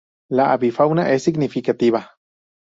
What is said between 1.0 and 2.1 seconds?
es significativa.